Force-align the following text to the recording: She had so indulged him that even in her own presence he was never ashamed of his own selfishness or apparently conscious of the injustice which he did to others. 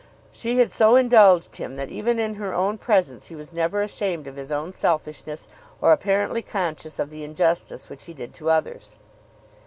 She 0.31 0.57
had 0.57 0.71
so 0.71 0.95
indulged 0.95 1.57
him 1.57 1.75
that 1.75 1.89
even 1.91 2.17
in 2.17 2.33
her 2.41 2.55
own 2.55 2.79
presence 2.79 3.27
he 3.27 3.35
was 3.35 3.53
never 3.53 3.83
ashamed 3.83 4.25
of 4.25 4.35
his 4.35 4.51
own 4.51 4.73
selfishness 4.73 5.47
or 5.79 5.91
apparently 5.91 6.41
conscious 6.41 6.97
of 6.97 7.11
the 7.11 7.23
injustice 7.23 7.87
which 7.87 8.05
he 8.05 8.15
did 8.15 8.33
to 8.33 8.49
others. 8.49 8.95